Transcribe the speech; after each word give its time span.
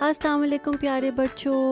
السلام 0.00 0.42
علیکم 0.42 0.76
پیارے 0.80 1.10
بچوں 1.10 1.62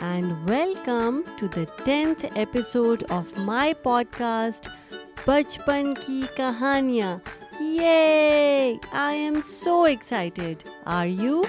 and 0.00 0.32
welcome 0.48 1.20
to 1.38 1.46
the 1.56 1.62
tenth 1.84 2.24
episode 2.34 3.04
of 3.08 3.38
my 3.38 3.74
podcast 4.18 4.68
بچپن 5.26 5.92
کی 6.06 6.20
کہانیاں 6.36 7.16
یہ 7.60 8.74
I 8.92 9.20
am 9.20 9.40
so 9.44 9.82
excited 9.82 10.62
are 10.84 11.06
you 11.06 11.42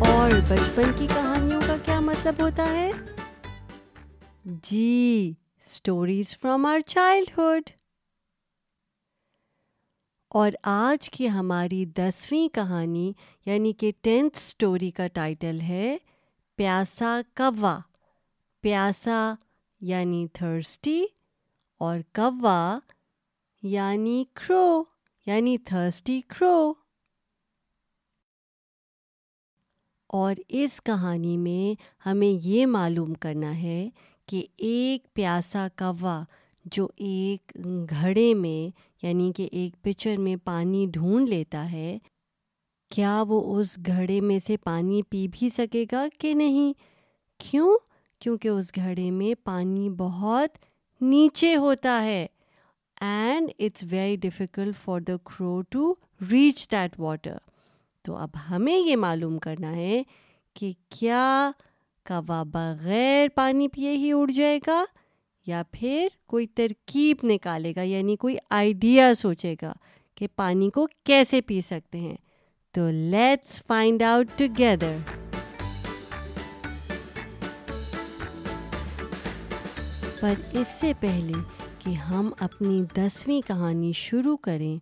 اور 0.00 0.30
بچپن 0.48 0.92
کی 0.98 1.06
کہانیوں 1.06 1.60
کا 1.66 1.76
کیا 1.84 2.00
مطلب 2.00 2.42
ہوتا 2.42 2.72
ہے؟ 2.72 2.90
جی 4.44 5.32
اسٹوریز 5.70 6.38
فرام 6.38 6.66
آر 6.66 6.80
چائلڈہڈ 6.80 7.70
اور 10.30 10.52
آج 10.62 11.10
کی 11.10 11.28
ہماری 11.28 11.84
دسویں 11.84 12.54
کہانی 12.54 13.12
یعنی 13.46 13.72
کہ 13.72 13.92
ٹینتھ 14.00 14.36
اسٹوری 14.36 14.90
کا 14.90 15.06
ٹائٹل 15.06 15.60
ہے، 15.60 15.96
پیاسا 16.56 17.20
کوا۔ 17.36 17.78
پیاسا 18.60 19.34
یعنی 19.80 20.26
تھرسٹی 20.32 21.04
اور 21.80 22.00
کوا 22.14 22.78
یعنی 23.62 24.24
کرو 24.34 24.82
یعنی 25.26 25.58
تھرسٹی 25.58 26.20
کرو 26.20 26.72
اور 30.06 30.34
اس 30.48 30.80
کہانی 30.82 31.36
میں 31.36 31.82
ہمیں 32.08 32.46
یہ 32.46 32.66
معلوم 32.66 33.14
کرنا 33.14 33.56
ہے 33.62 33.88
کہ 34.30 34.44
ایک 34.56 35.14
پیاسا 35.14 35.66
کوا 35.76 36.22
جو 36.64 36.86
ایک 36.96 37.52
گھڑے 37.90 38.32
میں 38.34 38.70
یعنی 39.02 39.30
کہ 39.36 39.48
ایک 39.52 39.82
پچر 39.82 40.16
میں 40.18 40.36
پانی 40.44 40.86
ڈھونڈ 40.92 41.28
لیتا 41.28 41.70
ہے، 41.72 41.98
کیا 42.90 43.22
وہ 43.28 43.40
اس 43.58 43.78
گھڑے 43.86 44.20
میں 44.20 44.38
سے 44.46 44.56
پانی 44.56 45.02
پی 45.02 45.26
بھی 45.28 45.48
سکے 45.48 45.84
گا 45.92 46.06
کہ 46.18 46.34
نہیں؟ 46.34 46.72
کیوں؟ 47.40 47.76
کیونکہ 48.20 48.48
اس 48.48 48.74
گھڑے 48.76 49.10
میں 49.10 49.34
پانی 49.44 49.88
بہت 49.90 50.58
نیچے 51.00 51.56
ہوتا 51.56 52.02
ہے 52.04 52.26
and 53.00 53.50
it's 53.58 53.84
very 53.90 54.16
difficult 54.16 54.76
for 54.76 55.00
the 55.00 55.16
crow 55.16 55.60
to 55.70 55.92
reach 56.30 56.66
that 56.72 57.00
water 57.00 57.36
تو 58.04 58.16
اب 58.16 58.30
ہمیں 58.50 58.76
یہ 58.76 58.96
معلوم 58.96 59.38
کرنا 59.38 59.74
ہے 59.76 60.02
کہ 60.56 60.72
کیا 60.88 61.50
کوا 62.06 62.42
بغیر 62.42 63.28
پانی 63.34 63.68
پیے 63.68 63.92
ہی 63.92 64.12
اڑ 64.12 64.30
جائے 64.30 64.58
گا 64.66 64.84
یا 65.46 65.62
پھر 65.70 66.08
کوئی 66.26 66.46
ترکیب 66.46 67.16
نکالے 67.22 67.72
گا 67.76 67.82
یعنی 67.82 68.16
کوئی 68.16 68.36
آئیڈیا 68.50 69.14
سوچے 69.14 69.54
گا 69.62 69.72
کہ 70.14 70.26
پانی 70.36 70.70
کو 70.70 70.86
کیسے 71.04 71.40
پی 71.40 71.60
سکتے 71.60 71.98
ہیں۔ 71.98 72.16
تو 72.72 72.90
لیٹس 72.90 73.62
فائنڈ 73.66 74.02
آؤٹ 74.02 74.38
ٹوگیدر 74.38 74.96
پر 80.20 80.34
اس 80.52 80.66
سے 80.80 80.92
پہلے 81.00 81.32
کہ 81.78 81.90
ہم 81.90 82.30
اپنی 82.38 82.82
دسویں 82.96 83.40
کہانی 83.46 83.92
شروع 83.92 84.36
کریں، 84.36 84.78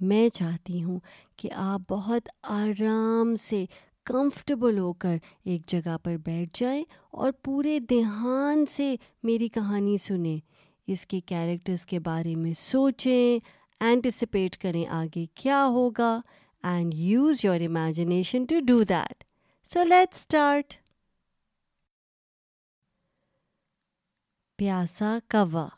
میں 0.00 0.28
چاہتی 0.28 0.82
ہوں 0.82 1.00
کہ 1.36 1.48
آپ 1.52 1.80
بہت 1.90 2.28
آرام 2.42 3.36
سے 3.36 3.64
کمفرٹیبل 4.04 4.78
ہو 4.78 4.92
کر 4.92 5.16
ایک 5.44 5.66
جگہ 5.66 5.96
پر 6.02 6.16
بیٹھ 6.16 6.60
جائیں 6.60 6.84
اور 7.10 7.32
پورے 7.32 7.78
دھیان 7.78 8.64
سے 8.66 8.96
میری 9.22 9.48
کہانی 9.48 9.98
سنیں۔ 9.98 10.38
اس 10.86 11.06
کے 11.06 11.20
کیریکٹرس 11.20 11.86
کے 11.86 11.98
بارے 11.98 12.34
میں 12.36 12.54
سوچیں 12.54 13.38
اینٹیسپیٹ 13.80 14.56
کریں 14.56 14.86
آگے 14.86 15.26
کیا 15.34 15.66
ہوگا 15.66 16.20
and 16.62 16.94
use 16.94 17.44
your 17.44 17.60
imagination 17.60 18.44
to 18.44 18.54
do 18.66 18.82
that 18.82 19.24
so 19.72 19.82
let 19.82 20.14
start 20.14 20.74
پیاسا 24.56 25.18
کوا۔ 25.28 25.68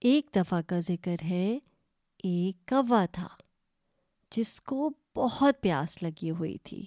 ایک 0.00 0.26
دفعہ 0.36 0.60
کا 0.62 0.80
ذکر 0.80 1.16
ہے، 1.22 1.58
ایک 2.24 2.68
کوا 2.68 3.04
تھا۔ 3.12 3.28
جس 4.36 4.60
کو 4.60 4.90
بہت 5.16 5.60
پیاس 5.60 6.02
لگی 6.02 6.30
ہوئی 6.30 6.58
تھی۔ 6.58 6.84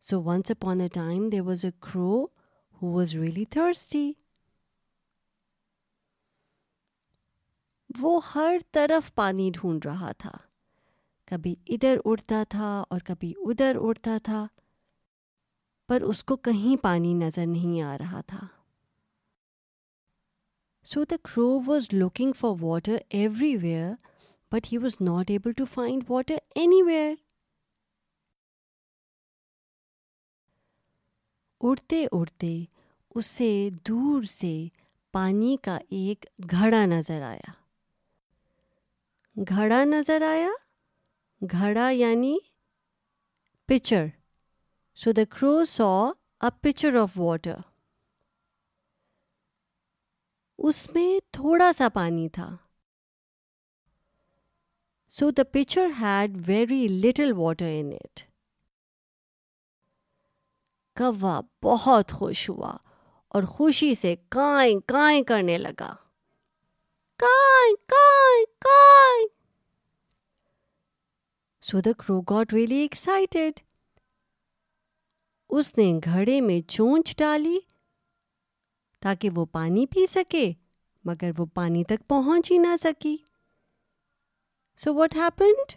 So 0.00 0.22
once 0.22 0.50
upon 0.50 0.80
a 0.80 0.88
time 0.88 1.28
there 1.28 1.40
was 1.40 1.64
a 1.64 1.70
crow 1.80 2.26
who 2.82 2.92
was 2.92 3.14
really 3.14 3.44
thirsty 3.44 4.12
وہ 7.98 8.20
ہر 8.34 8.56
طرف 8.72 9.14
پانی 9.14 9.50
ڈھونڈ 9.54 9.84
رہا 9.84 10.12
تھا۔ 10.12 10.30
کبھی 11.24 11.54
ادھر 11.66 11.98
اڑتا 12.04 12.42
تھا 12.48 12.84
اور 12.90 13.00
کبھی 13.00 13.32
ادھر 13.36 13.76
اڑتا 13.80 14.18
تھا، 14.22 14.46
پر 15.88 16.02
اس 16.02 16.24
کو 16.24 16.36
کہیں 16.36 16.82
پانی 16.82 17.14
نظر 17.14 17.46
نہیں 17.46 17.82
آ 17.82 17.98
رہا 17.98 18.20
تھا۔ 18.20 18.46
So 20.84 21.04
the 21.04 21.16
crow 21.24 21.60
was 21.66 21.88
looking 21.92 22.32
for 22.32 22.50
water 22.60 22.96
everywhere 23.56 23.92
but 24.52 24.66
he 24.72 24.78
was 24.78 24.96
not 25.00 25.30
able 25.30 25.52
to 25.52 25.64
find 25.64 26.04
water 26.08 26.36
anywhere 26.82 27.14
اڑتے 31.60 32.06
اڑتے 32.12 32.64
اسے 33.14 33.68
دور 33.88 34.22
سے 34.22 34.68
پانی 35.12 35.56
کا 35.62 35.78
ایک 35.88 36.26
گھڑا 36.50 36.86
نظر 36.86 37.22
آیا۔ 37.22 37.52
گھڑا 39.48 39.84
نظر 39.84 40.22
آیا؟ 40.22 40.50
گھڑا 41.50 41.90
یعنی 41.90 42.38
پچر 43.66 44.06
سو 44.94 45.12
دا 45.12 45.24
کرو 45.30 45.64
سو 45.64 46.12
اے 46.40 46.50
پچر 46.60 46.96
آف 46.96 47.18
واٹر 47.18 47.54
اس 50.58 50.90
میں 50.94 51.20
تھوڑا 51.32 51.70
سا 51.78 51.88
پانی 51.88 52.28
تھا۔ 52.28 52.56
So 55.12 55.30
the 55.30 55.42
pitcher 55.52 55.90
had 56.00 56.36
very 56.46 56.86
little 56.88 57.32
water 57.32 57.70
in 57.70 57.92
it 57.92 58.20
کوا 60.96 61.40
بہت 61.62 62.12
خوش 62.12 62.48
ہوا 62.50 62.76
اور 63.28 63.42
خوشی 63.42 63.94
سے 63.94 64.14
کائیں 64.28 64.78
کائیں 64.86 65.22
کرنے 65.22 65.58
لگا 65.58 65.94
کائیں 67.20 67.74
کائیں 67.88 68.44
کائیں 68.60 69.26
سو 71.62 71.80
دا 71.80 71.92
کرو 71.98 72.20
گاٹ 72.20 72.52
ریئلی 72.52 72.76
ایکسائٹیڈ 72.76 73.60
اس 75.50 75.76
نے 75.78 75.92
گھڑے 76.04 76.40
میں 76.40 76.60
چونچ 76.68 77.16
ڈالی 77.18 77.58
تاکہ 79.02 79.30
وہ 79.30 79.44
پانی 79.44 79.86
پی 79.86 80.06
سکے 80.06 80.52
مگر 81.04 81.30
وہ 81.38 81.46
پانی 81.54 81.84
تک 81.84 82.08
پہنچ 82.08 82.50
ہی 82.50 82.58
نہ 82.58 82.76
سکی 82.82 83.16
سو 84.82 84.94
what 84.94 85.16
happened 85.16 85.72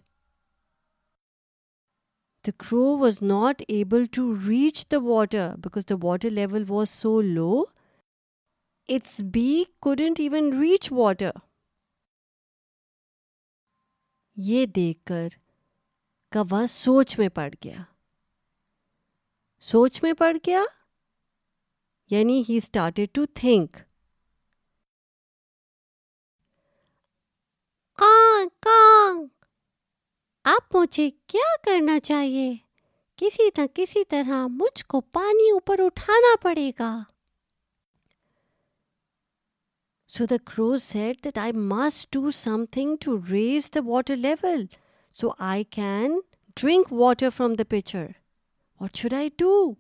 the 2.46 2.52
crow 2.60 2.86
was 2.98 3.22
not 3.24 3.62
able 3.68 4.06
to 4.12 4.34
reach 4.48 4.86
the 4.92 4.98
water 5.04 5.56
because 5.56 5.90
the 5.90 5.96
water 6.02 6.30
level 6.32 6.64
was 6.68 6.90
so 6.92 7.20
low 7.22 7.64
its 8.90 9.20
beak 9.34 9.64
couldn't 9.80 10.20
even 10.20 10.52
reach 10.62 10.92
water 10.92 11.32
یہ 14.38 14.66
دیکھ 14.66 15.06
کر 15.06 15.28
کوا 16.32 16.66
سوچ 16.68 17.18
میں 17.20 17.30
پڑ 17.30 17.50
گیا 17.64 17.84
سوچ 19.64 20.02
میں 20.04 20.14
پڑ 20.14 20.36
گیا 20.48 20.64
یعنی 22.10 22.44
ہی 22.50 22.58
اسٹارٹیڈ 22.58 23.10
ٹو 23.14 23.26
تھنک 23.34 23.78
اب 30.46 30.78
مجھے 30.78 31.10
کیا 31.28 31.56
کرنا 31.64 32.00
چاہیے؟ 32.00 32.56
کسی 33.16 33.50
نہ 33.58 33.66
کسی 33.74 34.04
طرح 34.06 34.48
مجھ 34.48 34.86
کو 34.86 35.02
پانی 35.02 35.52
اوپر 35.52 35.80
اٹھانا 35.80 36.36
پڑے 36.42 36.72
گا۔ 36.80 37.04
So 40.08 40.26
the 40.26 40.36
crow 40.46 40.78
said 40.78 41.24
that 41.24 41.38
I 41.38 41.52
must 41.52 42.14
do 42.14 42.32
something 42.66 42.96
to 43.02 43.18
raise 43.32 43.70
the 43.76 43.80
water 43.86 44.16
level 44.16 44.66
so 45.12 45.30
I 45.40 45.64
can 45.64 46.20
drink 46.58 46.94
water 46.94 47.30
from 47.30 47.54
the 47.54 47.64
pitcher 47.70 48.06
what 48.82 48.96
should 48.96 49.14
I 49.14 49.30
do 49.38 49.74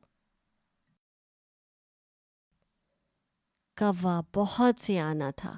کوا 3.78 4.22
بہت 4.36 4.82
سے 4.82 5.00
آنا 5.00 5.30
تھا 5.36 5.58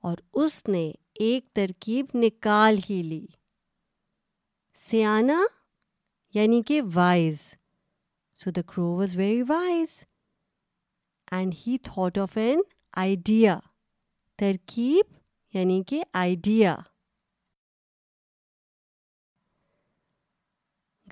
اور 0.00 0.16
اس 0.34 0.68
نے 0.68 0.92
ایک 1.18 1.50
ترکیب 1.52 2.06
نکال 2.14 2.76
ہی 2.90 3.02
لی۔ 3.02 3.26
سیانا 4.78 5.44
یعنی 6.34 6.62
کہ 6.62 6.80
wise 6.94 7.54
so 8.34 8.50
the 8.50 8.62
crow 8.62 8.96
was 8.96 9.16
very 9.16 9.42
wise 9.42 10.04
and 11.30 11.54
he 11.66 11.78
thought 11.78 12.18
of 12.18 12.36
an 12.36 12.60
idea 12.92 13.58
ترکیب 14.36 15.14
یعنی 15.54 15.82
کہ 15.82 16.02
آئیڈیا 16.12 16.76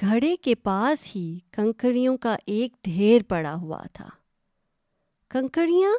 گھڑے 0.00 0.36
کے 0.36 0.54
پاس 0.54 1.16
ہی 1.16 1.38
کنکریوں 1.52 2.16
کا 2.16 2.36
ایک 2.46 2.72
ڈھیر 2.82 3.22
پڑا 3.28 3.54
ہوا 3.54 3.82
تھا۔ 3.92 4.08
کنکریاں 5.28 5.92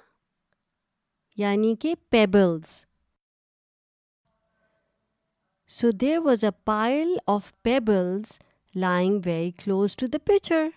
یعنی 1.38 1.76
کہ 1.76 1.96
pebbles 2.10 2.87
so 5.70 5.92
there 5.92 6.20
was 6.26 6.44
a 6.44 6.50
pile 6.66 7.16
of 7.28 7.52
pebbles 7.64 8.38
lying 8.76 9.20
very 9.26 9.52
close 9.52 9.96
to 9.96 10.08
the 10.08 10.18
pitcher 10.26 10.68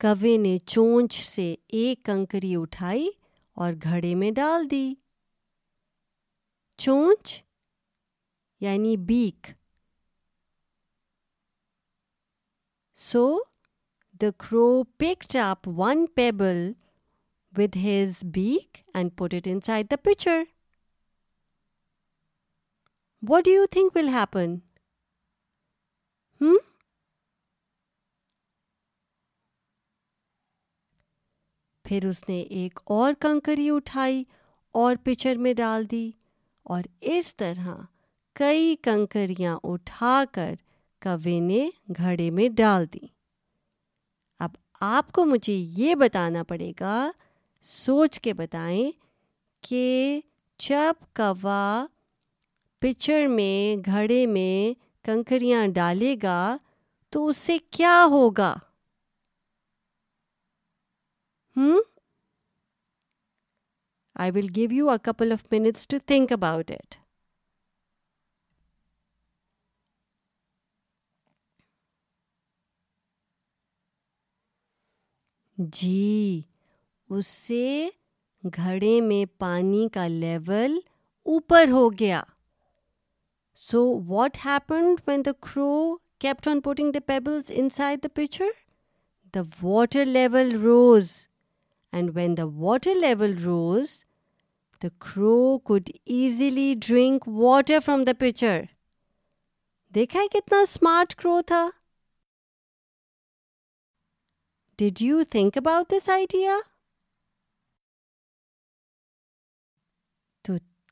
کوے 0.00 0.36
نے 0.36 0.56
چونچ 0.66 1.20
سے 1.22 1.54
ایک 1.68 2.04
کنکری 2.04 2.54
اٹھائی 2.56 3.08
اور 3.56 3.72
گھڑے 3.82 4.14
میں 4.14 4.30
ڈال 4.30 4.70
دی 4.70 4.94
چونچ 6.78 7.42
یعنی 8.60 8.96
beak 9.06 9.50
so 12.96 13.26
the 14.20 14.30
crow 14.38 14.82
picked 14.98 15.36
up 15.36 15.68
one 15.76 16.06
pebble 16.14 16.72
with 17.58 17.76
his 17.76 18.22
beak 18.34 18.78
and 18.94 19.10
put 19.16 19.34
it 19.34 19.46
inside 19.60 19.90
the 19.90 19.96
pitcher 20.02 20.42
what 23.22 23.44
do 23.44 23.50
you 23.50 23.66
think 23.70 23.96
will 23.96 24.08
happen 24.08 24.56
پھر 31.84 32.04
اس 32.06 32.28
نے 32.28 32.40
ایک 32.40 32.80
اور 32.84 33.14
کنکری 33.20 33.70
اٹھائی 33.70 34.24
اور 34.74 34.96
پچر 35.04 35.36
میں 35.36 35.52
ڈال 35.52 35.90
دی 35.90 36.10
اور 36.66 36.82
اس 37.00 37.36
طرح 37.36 37.74
کئی 38.36 38.74
کنکریاں 38.82 39.58
اٹھا 39.62 40.22
کر 40.32 40.54
کوے 41.02 41.38
نے 41.40 41.68
گھڑے 41.96 42.30
میں 42.30 42.48
ڈال 42.48 42.86
دی 42.94 43.06
اب 44.40 44.50
آپ 44.80 45.12
کو 45.12 45.24
مجھے 45.24 45.52
یہ 45.52 45.94
بتانا 45.94 46.42
پڑے 46.42 46.72
گا 46.80 47.10
سوچ 47.64 48.18
کے 48.20 48.32
بتائیں 48.34 48.90
کہ 49.62 50.20
جب 50.60 51.04
کوا 51.16 51.86
پچر 52.82 53.26
میں، 53.26 53.76
گھڑے 53.86 54.24
میں 54.26 54.74
کنکریاں 55.04 55.66
ڈالے 55.74 56.14
گا 56.22 56.38
تو 57.12 57.26
اس 57.26 57.36
سے 57.36 57.56
کیا 57.70 57.96
ہوگا؟ 58.10 58.54
ہوں 61.56 61.80
I 64.16 64.30
will 64.30 64.48
give 64.56 64.72
you 64.72 64.86
a 64.90 64.98
couple 65.02 65.32
of 65.32 65.44
minutes 65.52 65.86
to 65.88 65.96
think 66.06 66.32
about 66.32 66.70
it 66.70 66.94
جی 75.58 76.42
اس 77.10 77.26
سے 77.26 77.88
گھڑے 78.56 79.00
میں 79.00 79.24
پانی 79.38 79.88
کا 79.92 80.06
لیول 80.08 80.78
اوپر 81.26 81.68
ہو 81.70 81.88
گیا۔ 82.00 82.22
So 83.56 83.82
what 84.06 84.38
happened 84.44 85.00
when 85.06 85.24
the 85.26 85.32
crow 85.40 85.96
kept 86.20 86.48
on 86.48 86.60
putting 86.60 86.92
the 86.92 87.00
pebbles 87.06 87.50
inside 87.76 88.02
the 88.02 88.08
pitcher 88.14 88.50
the 89.34 89.40
water 89.62 90.04
level 90.04 90.50
rose 90.62 91.12
and 91.92 92.10
when 92.14 92.36
the 92.36 92.44
water 92.56 92.94
level 92.94 93.36
rose 93.44 94.04
the 94.82 94.88
crow 94.98 95.58
could 95.58 95.90
easily 96.04 96.74
drink 96.86 97.28
water 97.28 97.78
from 97.84 98.04
the 98.04 98.12
pitcher 98.18 98.60
دیکھا 99.94 100.20
ہے 100.20 100.28
کتنا 100.28 100.60
smart 100.60 101.14
crow 101.14 101.40
تھا۔ 101.46 101.68
Did 104.78 105.02
you 105.02 105.22
think 105.30 105.56
about 105.56 105.92
this 105.92 106.08
idea 106.08 106.56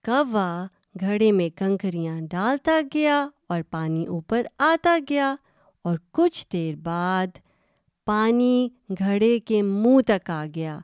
کوا 0.04 0.66
گھڑے 1.00 1.32
میں 1.32 1.48
کنکریاں 1.58 2.20
ڈالتا 2.20 2.80
گیا 2.94 3.28
اور 3.48 3.62
پانی 3.70 4.06
اوپر 4.06 4.46
آتا 4.58 4.98
گیا 5.08 5.34
اور 5.84 5.98
کچھ 6.12 6.46
دیر 6.52 6.76
بعد 6.76 7.38
پانی 8.06 8.68
گھڑے 8.98 9.38
کے 9.40 9.62
منہ 9.62 10.00
تک 10.06 10.30
آ 10.30 10.44
گیا۔ 10.54 10.78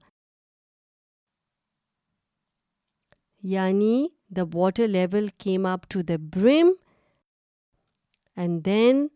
یعنی 3.43 4.09
the 4.37 4.43
water 4.55 4.89
level 4.89 5.27
came 5.39 5.67
up 5.67 5.81
to 5.89 6.03
the 6.03 6.17
brim 6.35 6.73
and 8.37 8.65
then 8.65 9.07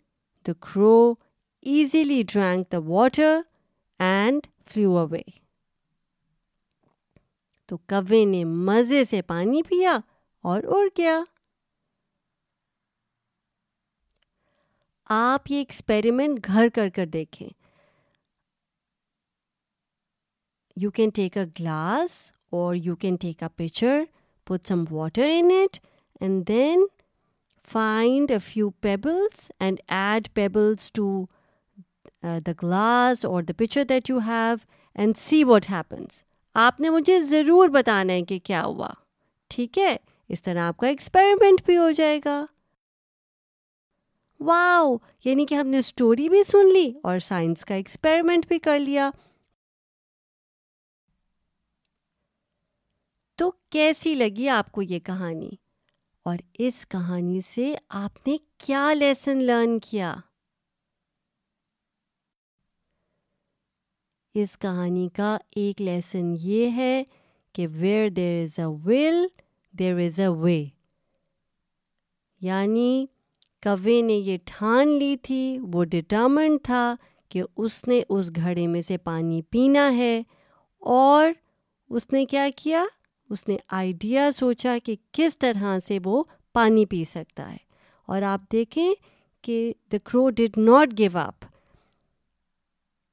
the 0.47 0.53
crow 0.53 1.15
easily 1.63 2.23
drank 2.29 2.73
the 2.73 2.79
water 2.79 3.41
and 3.99 4.47
flew 4.67 4.99
away 4.99 5.42
تو 7.69 7.77
کوے 7.77 8.25
نے 8.25 8.45
مزے 8.45 9.05
سے 9.05 9.23
پانی 9.23 9.63
پیا 9.63 9.99
اور 10.45 10.63
اڑ 10.67 10.87
گیا۔ 10.99 11.19
آپ 15.11 15.51
یہ 15.51 15.57
ایکسپیریمنٹ 15.57 16.47
گھر 16.47 16.69
کر 16.75 16.89
کر 16.89 17.07
دیکھیں۔ 17.07 17.49
You 20.77 20.91
can 20.91 21.11
take 21.15 21.37
a 21.39 21.45
glass 21.59 22.33
اور 22.51 22.75
you 22.75 22.97
can 22.97 23.17
take 23.17 23.43
a 23.43 23.49
pitcher 23.57 24.03
put 24.47 24.67
some 24.67 24.85
water 24.91 25.27
in 25.29 25.51
it 25.63 25.79
and 26.21 26.49
then 26.49 26.87
find 27.67 28.31
a 28.31 28.39
few 28.39 28.71
pebbles 28.81 29.51
and 29.59 29.81
add 29.89 30.29
pebbles 30.35 30.93
to 30.93 31.25
the 32.47 32.53
glass 32.63 33.25
اور 33.25 33.43
the 33.43 33.53
picture 33.53 33.85
that 33.89 34.11
you 34.11 34.19
have 34.19 34.57
and 34.95 35.17
see 35.19 35.45
what 35.45 35.71
happens 35.71 36.23
آپ 36.55 36.81
نے 36.81 36.91
مجھے 36.91 37.21
ضرور 37.21 37.69
بتانا 37.69 38.13
ہے 38.13 38.23
کہ 38.23 38.39
کیا 38.39 38.65
ہوا۔ 38.65 38.91
ٹھیک 39.49 39.79
ہے، 39.79 39.97
اس 40.29 40.43
طرح 40.43 40.59
آپ 40.59 40.77
کا 40.77 40.87
ایکسپیریمنٹ 40.87 41.67
بھی 41.67 41.77
ہو 41.77 41.91
جائے 41.91 42.21
گا۔ 42.25 42.47
واؤ 44.41 44.97
یعنی 45.25 45.47
کہ 45.47 45.55
ہم 45.55 45.67
نے 45.67 45.79
اسٹوری 45.79 46.29
بھی 46.29 46.45
سن 46.45 46.73
لی 46.73 46.93
اور 47.03 47.19
سائنس 47.19 47.65
کا 47.65 47.75
ایکسپیریمنٹ 47.75 48.47
بھی 48.47 48.59
کر 48.59 48.79
لیا۔ 48.79 49.11
تو 53.35 53.51
کیسی 53.51 54.15
لگی 54.15 54.49
آپ 54.49 54.73
کو 54.73 54.83
یہ 54.83 54.99
کہانی؟ 54.99 55.51
اور 56.23 56.37
اس 56.59 56.89
کہانی 56.89 57.41
سے 57.55 57.77
آپ 57.89 58.29
نے 58.29 58.37
کیا 58.59 58.95
لیسن 58.95 59.43
لرن 59.43 59.79
کیا؟ 59.79 60.17
اس 64.35 64.59
کہانی 64.59 65.09
کا 65.09 65.39
ایک 65.57 65.81
لیسن 65.83 66.35
یہ 66.41 66.71
ہے 66.71 67.05
کہ 67.53 67.67
ویئر 67.69 68.09
دیر 68.09 68.43
از 68.43 68.59
اے 68.59 68.65
ول 68.65 69.27
دیر 69.79 69.95
از 69.95 70.21
اے 70.21 70.29
وے 70.29 70.65
یعنی 72.41 73.07
کوے 73.63 74.03
نے 74.03 74.13
یہ 74.13 74.39
ٹھان 74.45 74.89
لی 74.89 75.17
تھی، 75.23 75.59
وہ 75.73 75.85
ڈٹرمنٹ 75.85 76.63
تھا 76.63 76.95
کہ 77.29 77.43
اس 77.57 77.89
نے 77.89 78.01
اس 78.09 78.31
گھڑے 78.37 78.67
میں 78.67 78.83
سے 78.83 78.99
پانی 78.99 79.43
پینا 79.43 79.97
ہے 79.97 80.23
اور 80.79 81.31
اس 81.91 82.13
نے 82.13 82.25
کیا 82.25 82.49
کیا؟ 82.57 82.85
اس 83.31 83.49
نے 83.49 83.57
آئیڈیا 83.69 84.31
سوچا 84.33 84.77
کہ 84.85 84.97
کس 85.13 85.39
طرح 85.39 85.79
سے 85.87 85.99
وہ 86.05 86.25
پانی 86.53 86.87
پی 86.87 87.05
سکتا 87.05 87.53
ہے۔ 87.53 87.57
اور 88.07 88.23
آپ 88.23 88.41
دیکھیں 88.53 88.95
کہ 89.43 89.73
دا 89.93 89.97
کرو 90.05 90.31
ڈڈ 90.31 90.59
ناٹ 90.59 90.99
گیو 90.99 91.19
اپ 91.19 91.45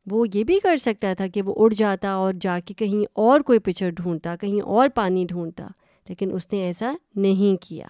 وہ 0.06 0.25
یہ 0.34 0.44
بھی 0.44 0.60
کر 0.60 0.77
سکتا 0.77 1.13
تھا 1.13 1.27
کہ 1.27 1.41
وہ 1.41 1.53
اڑ 1.58 1.74
جاتا 1.74 2.12
اور 2.12 2.34
جا 2.41 2.60
کے 2.60 2.74
کہیں 2.74 3.06
اور 3.13 3.39
کوئی 3.39 3.60
پچر 3.60 3.89
ڈھونڈتا، 3.89 4.36
کہیں 4.36 4.62
اور 4.62 4.89
پانی 4.89 5.25
ڈھونڈتا، 5.25 5.68
لیکن 6.10 6.32
اس 6.34 6.51
نے 6.51 6.62
ایسا 6.63 6.94
نہیں 7.15 7.63
کیا۔ 7.63 7.88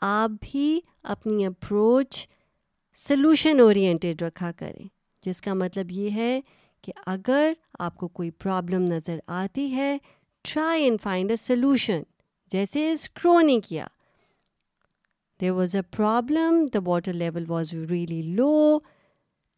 آپ 0.00 0.30
بھی 0.40 0.80
اپنی 1.02 1.46
اپروچ 1.46 2.28
سلوشن 2.94 3.60
اورینٹیڈ 3.60 4.22
رکھا 4.22 4.52
کریں، 4.52 4.88
جس 5.22 5.40
کا 5.40 5.54
مطلب 5.54 5.90
یہ 5.90 6.10
ہے 6.10 6.40
کہ 6.82 6.92
اگر 7.06 7.52
آپ 7.78 7.96
کو 7.96 8.08
کوئی 8.08 8.30
پرابلم 8.30 8.82
نظر 8.82 9.18
آتی 9.26 9.70
ہے 9.74 9.98
try 10.42 10.84
and 10.84 11.00
find 11.00 11.30
a 11.30 11.36
solution 11.36 12.02
جیسے 12.52 12.92
اسکرو 12.92 13.40
نے 13.40 13.60
کیا۔ 13.60 13.86
There 15.42 15.54
was 15.56 15.76
a 15.76 15.82
problem 15.96 16.64
the 16.74 16.78
water 16.84 17.12
level 17.12 17.44
was 17.48 17.72
really 17.90 18.22
low 18.22 18.78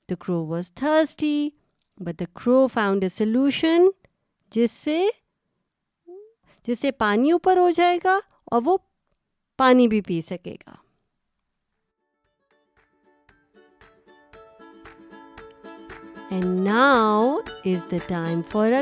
the 0.09 0.15
crow 0.15 0.47
was 0.47 0.73
thirsty 0.73 1.51
but 1.99 2.21
the 2.21 2.25
کرو 2.35 2.67
فاؤنڈ 2.67 3.03
اے 3.03 3.09
سلوشن 3.09 3.87
جس 4.53 4.71
سے 6.81 6.91
پانی 6.99 7.31
اوپر 7.31 7.57
ہو 7.57 7.71
جائے 7.71 7.99
گا 8.05 8.19
اور 8.45 8.63
وہ 8.65 8.77
پانی 9.59 9.89
بھی 9.89 10.01
پی 10.01 10.21
سکے 10.21 10.55
گا۔ 10.67 10.75
And 16.31 16.61
now 16.69 17.37
is 17.65 17.91
the 17.93 17.99
time 18.07 18.41
for 18.51 18.73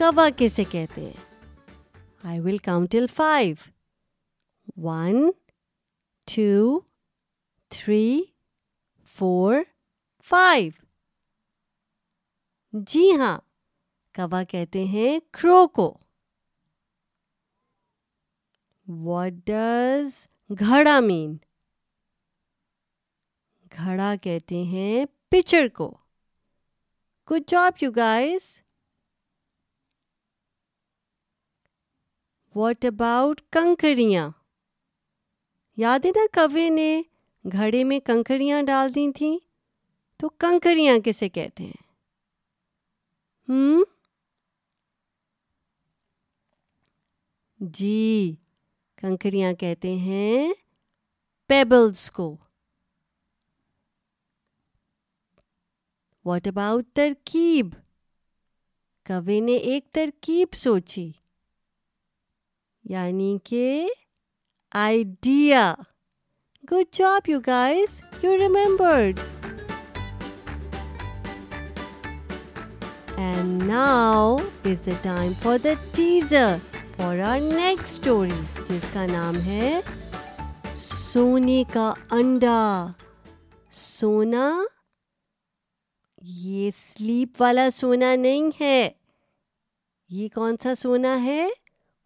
کوا 0.00 0.28
کیسے 0.36 0.64
کہتے 0.64 1.00
ہیں۔ 1.00 1.20
I 2.22 2.40
will 2.40 2.58
count till 2.58 3.06
five 3.06 3.56
one 4.76 5.30
two 6.28 6.80
three 7.68 8.22
four 9.04 9.54
five 10.24 10.72
جی 12.72 13.10
ہاں 13.10 13.38
کوا 14.14 14.42
کہتے 14.42 14.84
ہیں 14.84 15.18
کرو 15.32 15.68
کو۔ 15.68 15.98
واٹ 18.88 19.32
ڈز 19.32 20.26
گھڑا 20.58 21.00
مین 21.00 21.36
گھڑا 23.72 24.14
کہتے 24.22 24.62
ہیں 24.62 25.04
پچر 25.28 25.68
کو۔ 25.68 25.98
Good 27.30 27.42
job 27.46 27.72
you 27.82 27.90
guys 27.92 28.62
what 32.54 32.84
about 32.84 33.40
کنکریاں 33.52 34.30
یاد 35.76 36.04
ہے 36.04 36.10
نا 36.10 36.26
کوے 36.32 36.68
نے 36.70 37.02
گھڑے 37.44 37.84
میں 37.84 38.00
کنکریاں 38.00 38.62
ڈال 38.62 38.94
دی 38.94 39.12
تھیں 39.12 39.38
تو 40.20 40.28
کنکریاں 40.28 40.98
کسے 41.04 41.28
کہتے 41.28 41.64
ہیں 41.64 41.82
ہوں 43.48 43.84
جی 47.60 48.34
کنکریاں 48.98 49.52
کہتے 49.52 49.94
ہیں 49.96 50.52
پیبلز 51.50 52.10
کو 52.10 52.36
واٹ 56.24 56.46
اباؤٹ 56.46 56.86
ترکیب 56.92 57.74
کوے 59.06 59.40
نے 59.40 59.56
ایک 59.68 59.86
ترکیب 59.92 60.54
سوچی 60.54 61.10
یعنی 62.84 63.36
کہ 63.44 63.88
idea 64.72 65.74
good 66.64 66.92
job 66.92 67.28
you 67.28 67.40
guys 67.46 68.00
you 68.22 68.36
remembered 68.38 69.20
and 73.16 73.62
now 73.62 74.36
is 74.36 74.86
the 74.86 74.92
time 75.02 75.32
for 75.42 75.58
the 75.58 75.72
teaser 75.94 76.56
for 76.96 77.18
our 77.18 77.38
next 77.40 77.88
story 77.88 78.40
جس 78.68 78.84
کا 78.92 79.06
نام 79.06 79.40
ہے 79.40 79.80
سونے 80.76 81.62
کا 81.72 81.92
انڈا 82.10 82.86
سونا 83.72 84.50
یہ 86.22 86.70
سلیپ 86.86 87.40
والا 87.42 87.68
سونا 87.70 88.14
نہیں 88.16 88.50
ہے 88.60 88.90
یہ 90.10 90.28
کون 90.34 90.56
سا 90.62 90.74
سونا 90.74 91.22
ہے 91.22 91.48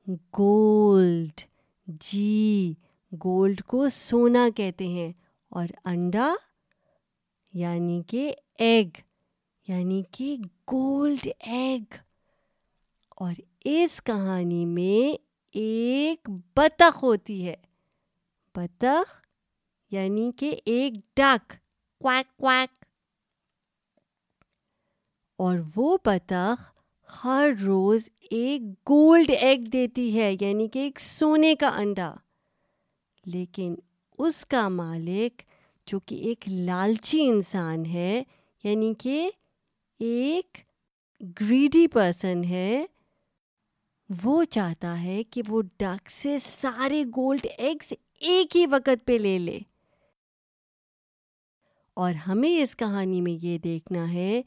گولڈ۔ 0.09 1.41
جی 1.87 2.75
گولڈ 3.25 3.63
کو 3.63 3.89
سونا 3.89 4.49
کہتے 4.57 4.87
ہیں 4.87 5.13
اور 5.49 5.69
انڈا 5.85 6.35
یعنی 7.53 8.03
کہ 8.07 8.35
ایگ 8.59 8.89
یعنی 9.69 10.03
کہ 10.11 10.37
گولڈ 10.73 11.29
ایگ۔ 11.41 11.95
اور 13.11 13.33
اس 13.65 14.03
کہانی 14.03 14.67
میں 14.67 15.23
ایک 15.53 16.31
بطخ 16.57 17.03
ہوتی 17.03 17.49
ہے۔ 17.49 17.57
بطخ 18.55 19.21
یعنی 19.91 20.33
کہ 20.39 20.61
ایک 20.65 20.93
ڈاک۔ 21.17 21.53
کویک 22.01 22.37
کوک 22.37 22.85
اور 25.37 25.59
وہ 25.77 25.99
بطخ 26.05 26.74
ہر 27.25 27.49
روز 27.65 28.09
ایک 28.31 28.63
گولڈ 28.63 29.31
ایگ 29.31 29.59
دیتی 29.59 30.21
ہے 30.21 30.33
یعنی 30.41 30.69
کہ 30.69 30.79
ایک 30.79 31.01
سونے 31.01 31.55
کا 31.55 31.69
انڈا۔ 31.69 32.15
لیکن 33.27 33.75
اس 34.19 34.47
کا 34.47 34.69
مالک، 34.69 35.43
جو 35.87 36.01
کہ 36.01 36.15
ایک 36.15 36.45
لالچی 36.49 37.29
انسان 37.29 37.87
ہے 37.87 38.23
یعنی 38.65 38.95
کہ 38.99 39.31
ایک 40.01 40.59
گریڈی 41.41 41.89
پرسن 41.89 42.45
ہے، 42.45 42.87
وہ 44.25 44.45
چاہتا 44.45 45.03
ہے 45.03 45.25
کہ 45.25 45.43
وہ 45.49 45.63
ڈاک 45.79 46.11
سے 46.11 46.37
سارے 46.39 47.05
گولڈ 47.05 47.47
ایگز 47.59 47.93
ایک 48.21 48.57
ہی 48.57 48.67
وقت 48.67 49.07
پہ 49.07 49.13
لے 49.13 49.39
لے۔ 49.39 49.59
اور 51.95 52.13
ہمیں 52.13 52.63
اس 52.63 52.77
کہانی 52.77 53.21
میں 53.21 53.45
یہ 53.45 53.59
دیکھنا 53.59 54.13
ہے 54.13 54.43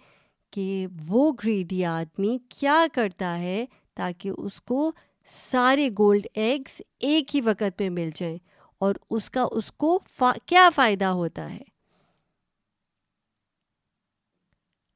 کہ 0.57 0.87
وہ 1.07 1.33
گریڈی 1.43 1.85
آدمی 1.85 2.37
کیا 2.49 2.85
کرتا 2.93 3.39
ہے 3.39 3.65
تاکہ 3.95 4.31
اس 4.37 4.61
کو 4.61 4.91
سارے 5.25 5.89
گولڈ 5.97 6.27
ایگز 6.33 6.81
ایک 6.99 7.35
ہی 7.35 7.41
وقت 7.41 7.77
پہ 7.77 7.89
مل 7.89 8.09
جائیں 8.15 8.37
اور 8.77 8.95
اس 9.09 9.29
کا 9.29 9.45
اس 9.51 9.71
کو 9.71 9.99
فا... 10.13 10.31
کیا 10.45 10.69
فائدہ 10.75 11.05
ہوتا 11.05 11.53
ہے؟ 11.53 11.61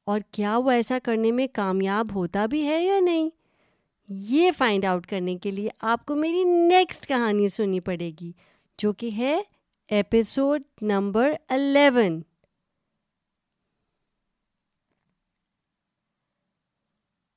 اور 0.06 0.20
کیا 0.30 0.58
وہ 0.58 0.70
ایسا 0.70 0.98
کرنے 1.04 1.32
میں 1.32 1.46
کامیاب 1.52 2.14
ہوتا 2.14 2.46
بھی 2.46 2.66
ہے 2.66 2.84
یا 2.84 3.00
نہیں؟ 3.00 3.30
یہ 4.08 4.50
فائنڈ 4.58 4.84
آؤٹ 4.84 5.06
کرنے 5.06 5.38
کے 5.38 5.50
لیے 5.50 5.68
آپ 5.82 6.06
کو 6.06 6.14
میری 6.14 6.44
نیکسٹ 6.44 7.06
کہانی 7.06 7.48
سننی 7.48 7.80
پڑے 7.80 8.10
گی، 8.20 8.32
جو 8.78 8.92
کہ 8.92 9.10
ہے 9.16 9.42
ایپیسوڈ 9.88 10.62
نمبر 10.82 11.32
الیون 11.48 12.22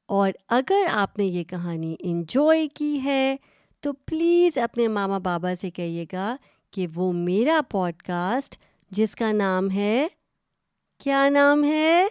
اور 0.06 0.32
اگر 0.50 0.84
آپ 0.92 1.18
نے 1.18 1.26
یہ 1.26 1.44
کہانی 1.44 1.96
انجوائے 2.00 2.68
کی 2.68 3.04
ہے، 3.04 3.36
تو 3.80 3.94
پلیز 3.94 4.58
اپنے 4.58 4.88
ماما 4.88 5.18
بابا 5.18 5.54
سے 5.62 5.70
کہیے 5.70 6.06
گا 6.14 6.36
کہ 6.72 6.88
وہ 6.96 7.12
میرا 7.12 7.60
پوڈ 7.70 8.02
کاسٹ 8.02 8.58
جس 8.92 9.16
کا 9.16 9.32
نام 9.32 9.72
ہے، 9.72 10.08
کیا 11.00 11.30
نام 11.30 11.64
ہے؟ 11.64 12.08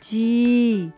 جی 0.00 0.88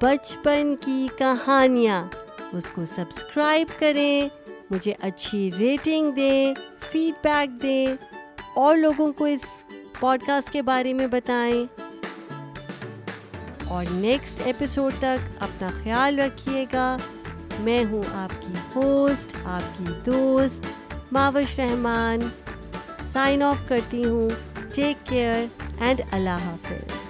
بچپن 0.00 0.74
کی 0.80 1.08
کہانیاں۔ 1.18 2.08
اس 2.52 2.70
کو 2.70 2.84
سبسکرائب 2.86 3.68
کریں، 3.78 4.28
مجھے 4.70 4.94
اچھی 5.00 5.50
ریٹنگ 5.58 6.10
دیں 6.10 6.54
فیڈ 6.80 7.14
بیک 7.24 7.62
دیں 7.62 7.86
اور 8.54 8.76
لوگوں 8.76 9.12
کو 9.12 9.24
اس 9.24 9.40
پوڈ 10.00 10.22
کاسٹ 10.26 10.52
کے 10.52 10.62
بارے 10.62 10.92
میں 10.92 11.06
بتائیں۔ 11.06 11.87
اور 13.68 13.84
نیکسٹ 13.90 14.40
ایپیسوڈ 14.44 14.92
تک 14.98 15.42
اپنا 15.42 15.68
خیال 15.82 16.18
رکھیے 16.18 16.64
گا۔ 16.72 16.96
میں 17.60 17.84
ہوں 17.90 18.02
آپ 18.12 18.42
کی 18.42 18.54
ہوسٹ 18.76 19.34
آپ 19.44 19.78
کی 19.78 19.84
دوست 20.06 20.64
ماوش 21.12 21.58
رحمان۔ 21.58 22.18
سائن 23.12 23.42
آف 23.42 23.68
کرتی 23.68 24.04
ہوں۔ 24.04 24.28
ٹیک 24.74 25.06
کیئر 25.06 25.46
اینڈ 25.80 26.00
اللہ 26.10 26.30
حافظ۔ 26.30 27.07